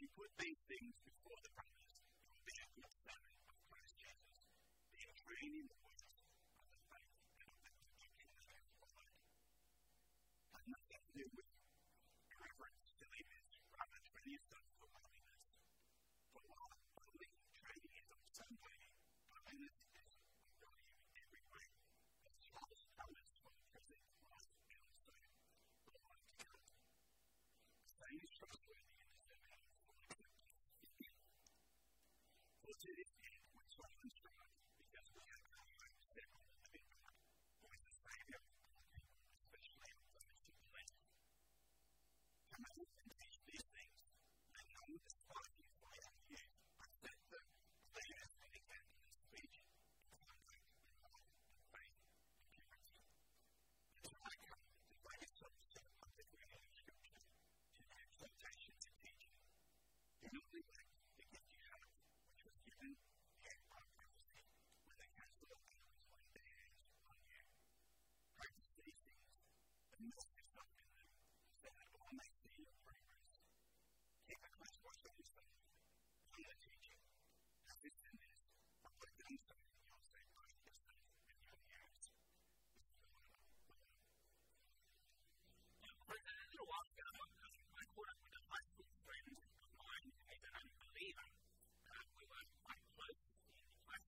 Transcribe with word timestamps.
you 0.00 0.08
put 0.16 0.32
these 0.40 0.56
things 0.64 0.96
before 1.04 1.36
the 1.44 1.52
brothers, 1.52 1.92
you 2.16 2.24
will 2.24 2.40
be 2.48 2.56
a 2.56 2.68
good 2.72 2.88
of 3.52 3.56
Christ 3.68 3.92
Jesus, 4.00 4.40
in 5.60 5.68
the 5.68 5.76
words 5.84 6.00
of 6.00 6.72
the 6.72 6.80
faith 6.88 7.12
and 7.44 7.52
of 7.68 7.76
the 7.84 7.92
teaching 8.00 8.28
that 8.32 8.48
I 8.48 8.56
have 8.64 8.72
provided. 8.80 9.28
Has 10.56 10.64
nothing 10.72 11.04
to 11.04 11.12
do 11.20 11.26
with 11.36 11.48
irreverence 12.32 12.89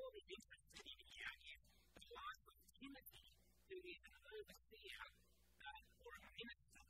holy 0.00 0.24
difference 0.32 0.64
that 0.72 0.86
he 0.88 0.96
began 0.96 1.36
in 1.44 1.60
the 1.92 2.04
loss 2.16 2.40
of 2.48 2.56
Timothy 2.72 3.28
to 3.68 3.76
the 3.84 3.96
overseer 4.32 5.04
uh, 5.60 6.08
or 6.08 6.14
a 6.16 6.30
minister 6.40 6.84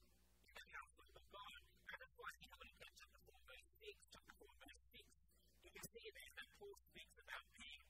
in 0.47 0.54
the 0.54 0.66
household 0.71 1.15
of 1.19 1.26
God. 1.34 1.60
And 1.91 1.99
of 2.06 2.10
course, 2.15 2.38
you 2.38 2.47
know, 2.54 2.59
when 2.62 2.70
it 2.70 2.78
comes 2.78 2.94
to 3.03 3.06
the 3.10 3.19
4 3.26 3.50
verse 3.50 3.66
6, 3.82 4.15
chapter 4.15 4.34
4 4.38 4.62
verse 4.62 4.82
6, 4.94 5.03
you 5.66 5.70
can 5.75 5.87
see 5.91 6.06
there 6.06 6.32
that 6.38 6.49
Paul 6.62 6.76
speaks 6.87 7.16
about 7.19 7.44
being 7.59 7.82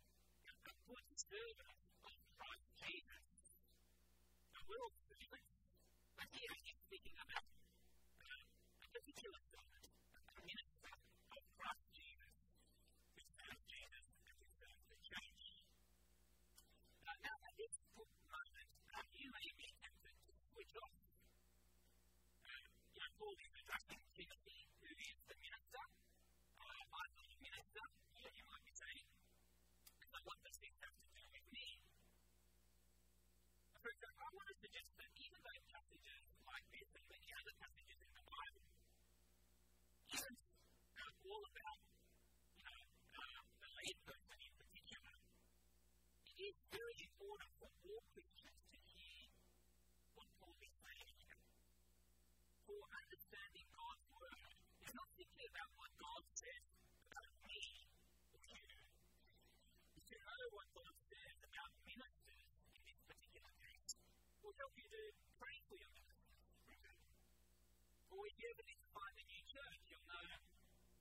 a 0.49 0.73
good 0.89 1.05
servant 1.13 1.77
of 2.09 2.17
Christ 2.41 2.69
Jesus. 2.81 3.29
A 4.57 4.61
will 4.73 4.89
servant. 5.05 5.45
But 6.17 6.33
here 6.33 6.55
he's 6.65 6.81
speaking 6.89 7.17
about 7.21 7.45
uh, 8.25 8.41
a 8.81 8.89
particular 8.89 9.41
Thank 23.31 23.45
you. 23.45 23.51
understanding 53.11 53.67
God's 53.75 54.07
word 54.15 54.55
is 54.87 54.95
not 54.95 55.11
thinking 55.19 55.43
about 55.51 55.67
what 55.75 55.91
God 55.99 56.23
says 56.31 56.63
about 57.11 57.35
me 57.43 57.59
or 58.31 58.39
you. 58.47 58.71
But 59.99 60.07
to 60.07 60.15
know 60.15 60.43
what 60.55 60.71
God 60.71 60.95
says 61.11 61.35
about 61.43 61.75
ministers 61.91 62.47
in 62.71 62.81
this 62.87 63.03
particular 63.11 63.51
case 63.67 63.99
will 64.47 64.55
help 64.63 64.71
you 64.79 64.87
to 64.87 65.03
pray 65.43 65.59
for 65.67 65.75
your 65.75 65.91
ministers. 65.91 66.39
Or 68.15 68.23
if 68.31 68.35
you 68.39 68.47
ever 68.47 68.63
need 68.63 68.79
to 68.79 68.91
find 68.95 69.15
a 69.19 69.27
new 69.27 69.43
church, 69.43 69.81
you'll 69.91 70.07
know 70.07 70.31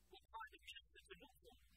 what 0.09 0.26
kind 0.34 0.50
of 0.58 0.62
ministers 0.66 1.06
to 1.14 1.16
look 1.22 1.36
for. 1.46 1.69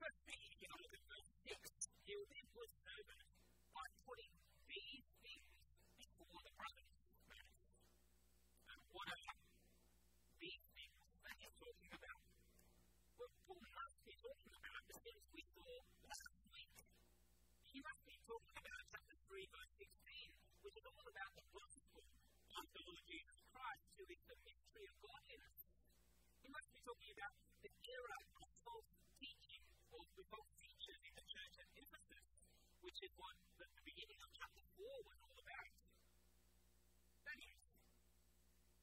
But 0.00 0.16
beyond 0.24 0.88
the 0.88 1.02
first 1.12 1.30
six, 1.44 1.60
they 2.08 2.16
were 2.16 2.30
then 2.32 2.46
pushed 2.56 2.80
over 2.88 3.18
by 3.76 3.86
putting 4.08 4.32
these 4.64 5.04
things 5.20 5.44
before 6.00 6.40
the 6.40 6.54
brothers 6.56 6.88
And 8.72 8.80
what 8.96 9.06
are 9.12 9.20
these 10.40 10.64
things 10.72 10.96
that 11.20 11.36
he's 11.36 11.52
talking 11.60 11.92
about? 11.92 12.20
Well, 13.20 13.32
Paul 13.44 13.60
must 13.60 14.00
be 14.08 14.16
talking 14.24 14.54
about 14.56 14.82
the 14.88 14.98
things 15.04 15.22
we 15.36 15.44
saw 15.52 15.68
last 16.08 16.40
week. 16.48 16.72
He 17.68 17.78
must 17.84 18.02
be 18.08 18.16
talking 18.24 18.56
about 18.56 18.80
chapter 18.88 19.16
3, 19.28 19.52
verse 19.52 19.72
16, 19.84 20.64
which 20.64 20.76
is 20.80 20.84
all 20.88 21.04
about 21.12 21.32
the 21.36 21.44
gospel 21.52 22.02
of 22.56 22.64
the 22.72 22.82
Lord 22.88 23.04
Jesus 23.04 23.38
Christ, 23.52 23.84
who 24.00 24.04
is 24.08 24.22
the 24.24 24.38
mystery 24.48 24.86
of 24.88 24.96
godliness. 25.04 25.56
He 26.40 26.48
must 26.48 26.72
be 26.72 26.80
talking 26.88 27.12
about 27.20 27.34
the 27.60 27.72
error 27.84 28.29
is 33.00 33.16
what 33.16 33.32
the, 33.56 33.64
the 33.64 33.84
beginning 33.88 34.20
of 34.20 34.28
chapter 34.36 34.60
4 34.76 34.84
was 35.08 35.16
all 35.24 35.38
about. 35.40 35.72
Anyways, 37.32 37.80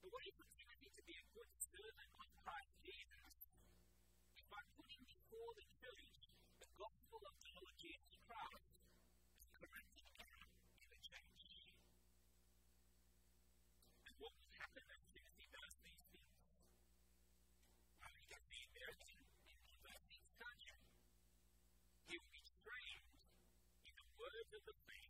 the 0.01 0.09
way 0.09 0.27
for 0.33 0.45
Timothy 0.57 0.89
to 0.97 1.03
be 1.05 1.13
a 1.21 1.25
good 1.37 1.51
servant 1.61 2.11
of 2.17 2.27
Christ 2.41 2.73
Jesus 2.81 3.37
is 4.33 4.45
by 4.49 4.61
putting 4.73 5.05
before 5.05 5.53
the 5.53 5.65
church 5.77 6.16
is 24.57 24.65
the 24.65 24.73
same. 24.89 25.06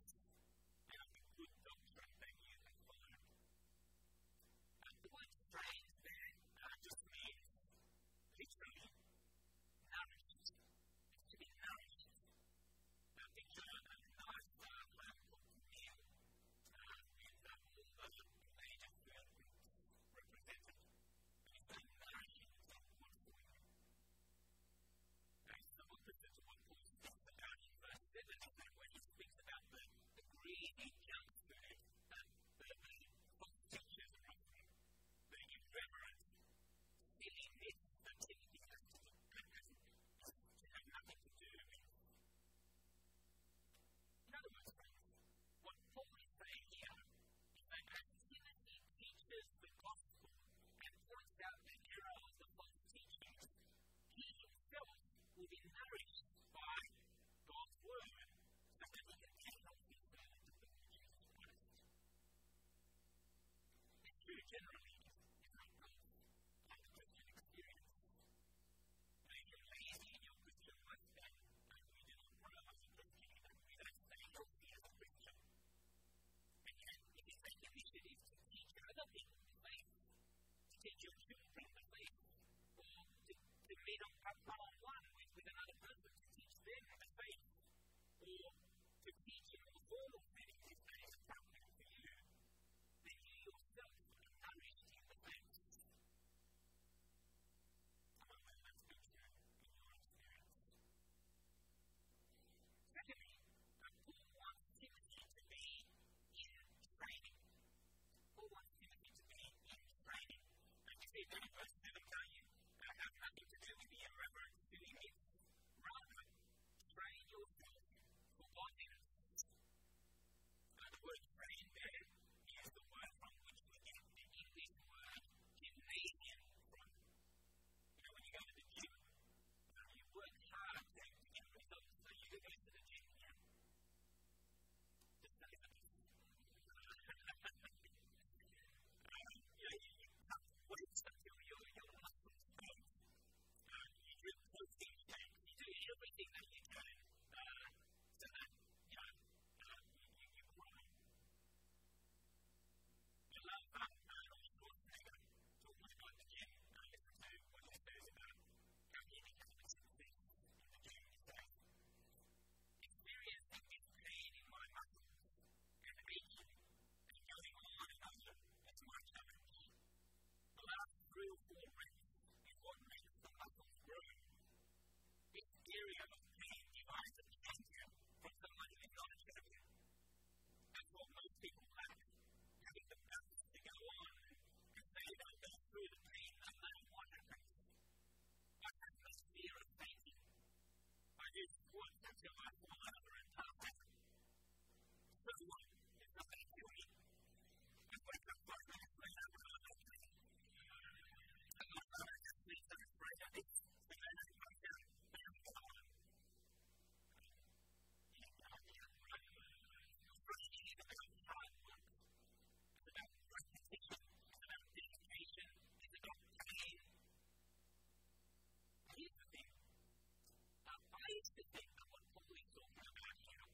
things 221.18 221.34
that 221.34 221.50
they 221.50 221.66
have 221.74 221.90
on 221.98 222.04
holy 222.14 222.46
so 222.54 222.62
far 222.78 222.86
back 222.94 223.16
now 223.26 223.50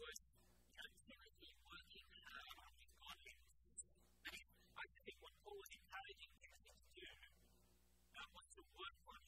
was 0.00 0.16
absolutely 0.80 1.52
worthy 1.60 2.00
of 2.00 2.08
the 2.08 2.20
high 2.24 2.56
on. 3.04 3.36
I 4.80 4.84
think 5.04 5.20
what 5.20 5.36
Paul 5.44 5.60
is 5.60 5.68
encouraging 5.76 6.32
Timothy 6.40 6.72
to 6.72 6.88
do 6.96 7.04
uh, 8.16 8.24
to 8.56 8.60
work 8.80 8.96
on 9.12 9.20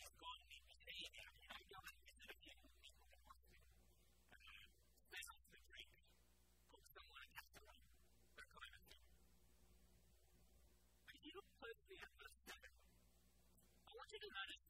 a 2.25 2.37
few 2.40 2.57
people 2.57 3.05
that 3.05 3.21
want 3.21 3.37
to 3.45 3.52
do. 3.52 3.69
Uh, 4.33 4.64
there's 5.12 5.28
also 5.28 5.61
someone 6.97 7.21
a 7.21 7.28
casserole, 7.37 7.85
that 8.40 8.49
kind 8.49 8.73
of 8.73 8.83
thing. 8.88 9.05
But 11.05 11.21
you 11.21 11.37
look 11.37 11.49
closely 11.61 12.00
at 12.00 12.09
verse 12.16 12.40
I 12.49 13.93
want 13.93 14.09
you 14.09 14.25
to 14.25 14.31
notice 14.33 14.65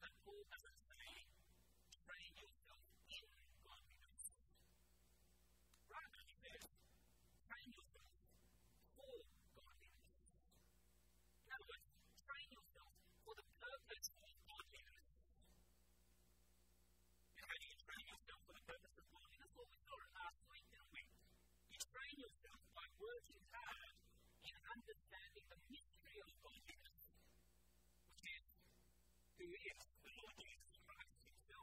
experience, 29.47 29.87
we're 30.03 30.19
looking 30.27 30.51
at 30.51 30.59
the. 30.67 31.59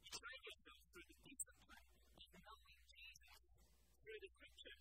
You 0.00 0.10
train 0.16 0.40
yourself 0.40 0.80
through 0.88 1.04
the 1.04 1.20
discipline 1.20 1.84
of 2.16 2.24
knowing 2.32 2.80
Jesus 2.96 3.36
through 4.00 4.16
the 4.24 4.32
scriptures. 4.40 4.80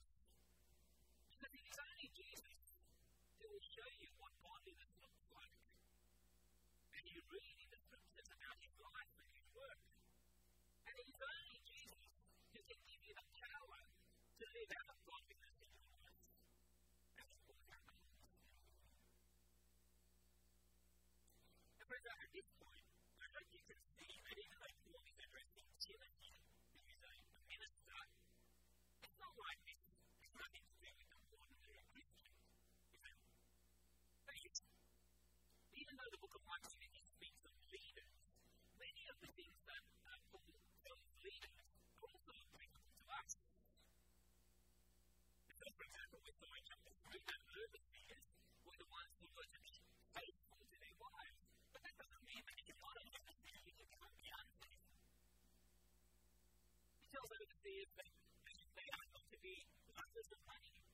Because 1.35 1.51
it 1.51 1.67
is 1.67 1.75
only 1.83 2.07
Jesus 2.15 2.55
who 3.43 3.45
will 3.51 3.67
show 3.75 3.89
you 3.99 4.07
what 4.23 4.31
godliness 4.39 4.95
looks 5.03 5.27
like. 5.35 5.59
And 6.95 7.03
you 7.11 7.19
read 7.27 7.55
in 7.59 7.69
the 7.75 7.81
scriptures 7.91 8.31
about 8.31 8.55
his 8.63 8.75
life 8.79 9.13
and 9.19 9.27
his 9.35 9.47
work. 9.51 9.83
And 10.87 10.95
it 10.95 11.07
is 11.11 11.19
only 11.19 11.59
Jesus 11.67 12.07
who 12.55 12.63
can 12.71 12.79
give 12.87 13.01
you 13.03 13.13
the 13.19 13.27
power 13.35 13.83
to 13.83 14.45
live 14.47 14.71
out 14.79 15.04
that 22.05 22.21
at 22.21 22.29
point, 22.61 22.85
I 23.17 23.27
think 23.33 23.49
you 23.49 23.65
can 23.65 23.81
see 23.97 24.13
that 24.29 24.37
even 24.37 24.57
like 24.61 24.77
all 24.85 25.01
these 25.01 25.17
interesting 25.17 25.65
geology 25.81 26.37
theories 26.85 27.25
the 27.33 27.41
minister. 27.49 27.97
It's 29.01 29.17
not 29.17 29.33
like 29.41 29.57
this 29.65 29.81
the 31.25 31.37
ordinary 31.41 31.81
Christians. 31.89 32.37
But 34.21 34.37
it's, 34.37 34.61
even 35.73 35.93
though 35.97 36.11
the 36.13 36.21
book 36.21 36.33
of 36.37 36.45
Acts 36.53 36.77
speaks 36.77 37.41
of 37.41 37.53
leaders, 37.73 38.13
many 38.77 39.03
of 39.09 39.17
the 39.25 39.31
things 39.33 39.57
that 39.65 39.83
uh, 40.05 40.21
Paul 40.29 40.61
tells 40.85 41.01
leaders 41.25 41.57
are 41.57 42.05
also 42.05 42.31
applicable 42.37 42.93
to 43.01 43.05
us. 43.17 43.33
Because, 45.49 45.73
for 45.73 45.83
example, 45.89 46.21
we 46.21 46.31
saw 46.37 46.53
in 46.53 46.63
chapter 46.69 46.93
that 47.25 47.94
see 57.65 57.81
is 57.81 57.89
they 58.77 58.85
are 58.93 59.07
going 59.09 59.29
to 59.33 59.39
be 59.41 59.65
losses 59.89 60.29
of 60.29 60.37
money. 60.45 60.84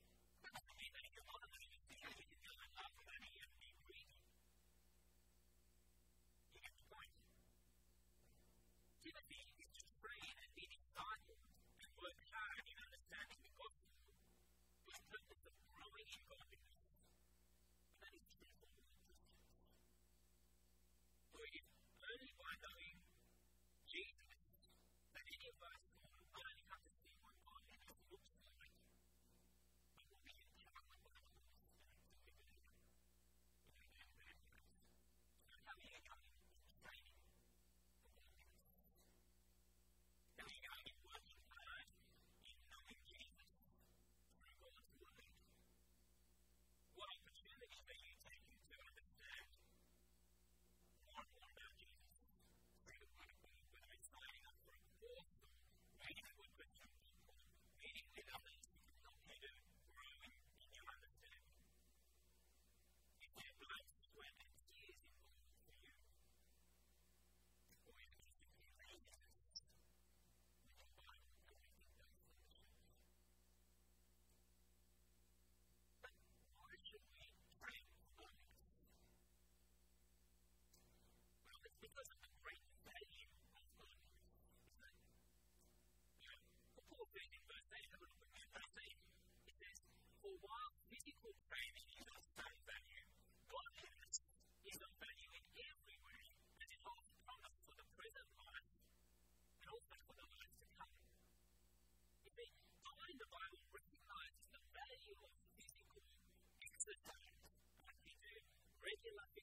particular 109.03 109.40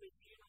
every 0.00 0.12
year. 0.26 0.39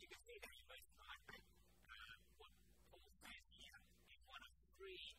you 0.00 0.08
can 0.08 0.20
see 0.24 0.40
that 0.40 0.54
US 0.72 0.86
market 0.96 1.44
uh, 1.92 2.14
what 2.40 2.52
Paul 2.88 3.04
says 3.20 3.44
here 3.52 3.80
is 4.08 4.20
one 4.24 4.40
of 4.40 4.52
three 4.80 5.12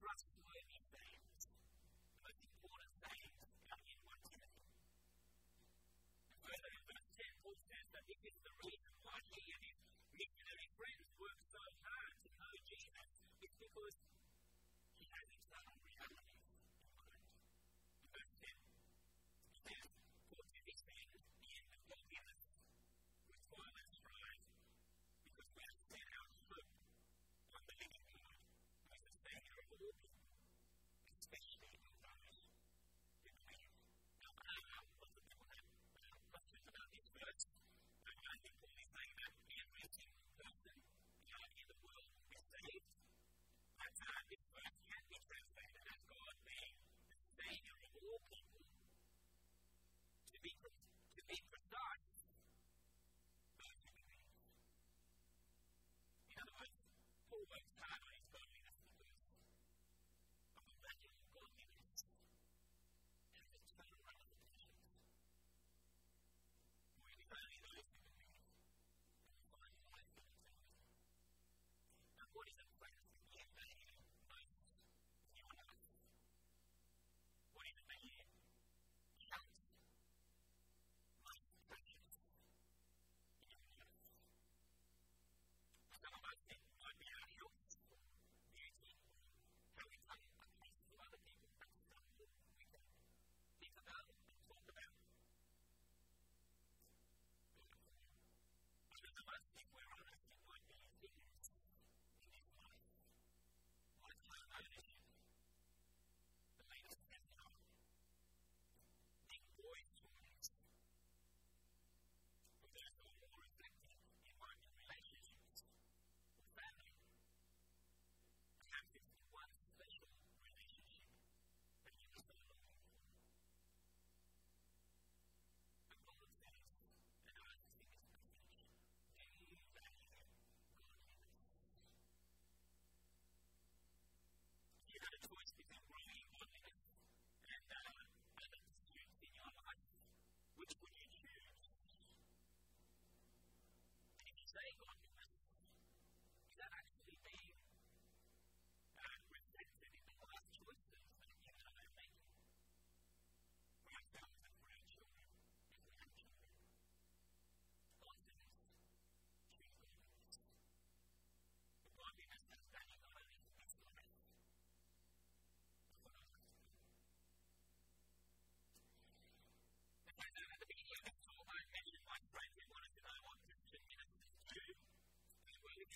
trustworthy 0.00 0.80
things, 0.96 1.44
the 1.44 2.16
most 2.24 2.40
important 2.40 2.92
things 3.04 3.36
uh, 3.68 3.76
in 3.92 3.96
1 4.08 4.16
Timothy. 4.32 4.64
Further, 6.40 6.72
in 6.72 6.82
verse 6.88 7.08
10, 7.20 7.44
Paul 7.44 7.58
says 7.68 7.86
that 7.92 8.04
this 8.08 8.22
is 8.24 8.36
the 8.40 8.54
reason 8.64 8.92
why 9.04 9.20
he 9.28 9.44
and 9.52 9.60
his 9.60 9.76
missionary 10.16 10.68
friends 10.80 11.04
work 11.20 11.36
so 11.52 11.60
hard 11.84 12.14
to 12.24 12.28
know 12.40 12.52
Jesus. 12.64 13.08
is 13.44 13.52
because 13.60 13.94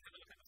gonna 0.07 0.21
look 0.23 0.31
at 0.33 0.39
the 0.39 0.46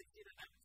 to 0.00 0.06
get 0.16 0.26
it 0.26 0.38
out. 0.40 0.59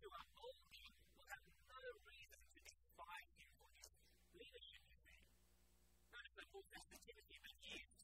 who 0.00 0.08
are 0.16 0.28
only 0.40 0.84
will 1.12 1.28
have 1.28 1.44
no 1.68 1.80
reason 2.08 2.40
to 2.56 2.58
despise 2.64 3.30
him 3.36 3.50
for 3.60 3.68
his 3.76 3.92
leadership, 4.32 4.80
you 4.88 4.96
see. 5.04 5.20
Notice 6.08 6.34
that 6.40 6.48
Paul 6.48 6.64
says 6.72 6.84
to 6.88 6.96
Timothy 7.04 7.36
that 7.44 7.56
he 7.60 7.84
is 7.84 7.99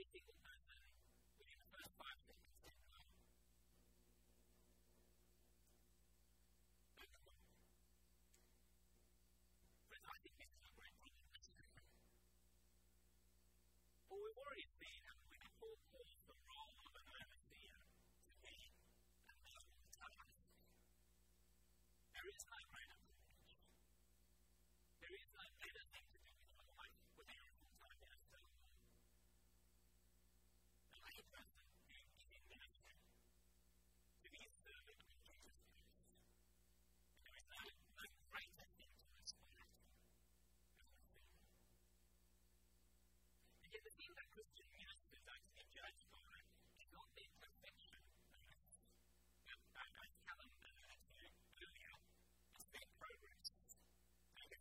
every 0.00 0.16
single 0.16 0.32
time 0.40 0.64
that 0.72 0.80
the 1.36 1.60
first 1.76 1.92
five 2.00 2.16
But 9.92 10.00
I 10.00 10.16
think 10.24 10.40
but 10.80 10.88
we've 14.16 14.40
the 16.24 16.36
role 16.48 16.72
of. 16.80 16.96
There 22.16 22.24
is 22.24 22.40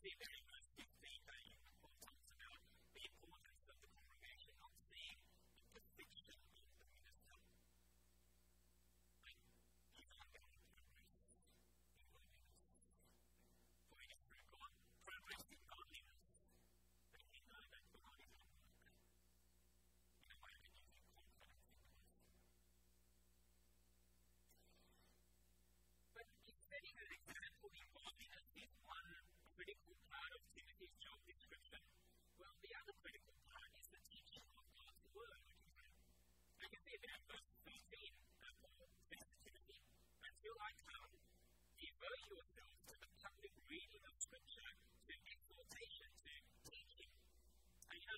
be 0.10 0.16
very 0.26 0.39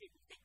people 0.00 0.20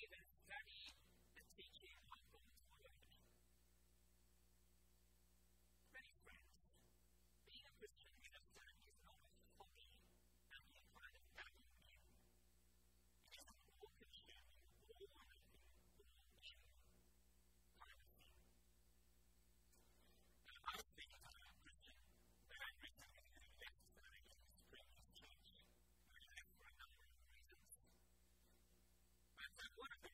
even 0.00 0.22
study 0.46 1.01
what 29.76 29.90
if 30.04 30.11